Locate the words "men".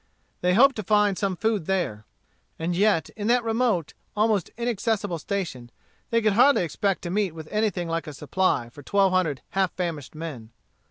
10.15-10.49